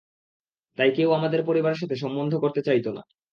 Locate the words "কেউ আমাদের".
0.91-1.41